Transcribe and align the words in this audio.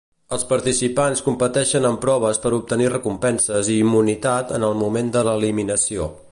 Els 0.35 0.43
participants 0.51 1.21
competeixen 1.25 1.85
en 1.89 1.99
proves 2.07 2.41
per 2.47 2.53
obtenir 2.59 2.89
recompenses 2.95 3.71
i 3.75 3.79
immunitat 3.85 4.57
en 4.59 4.69
el 4.71 4.77
moment 4.85 5.15
de 5.19 5.27
l'eliminació. 5.29 6.13